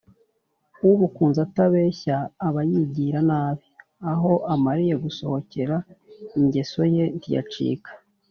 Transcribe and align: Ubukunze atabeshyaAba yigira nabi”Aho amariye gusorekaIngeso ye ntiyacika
Ubukunze 0.89 1.39
atabeshyaAba 1.47 2.59
yigira 2.71 3.19
nabi”Aho 3.29 4.31
amariye 4.53 4.95
gusorekaIngeso 5.03 6.79
ye 6.95 7.05
ntiyacika 7.17 7.91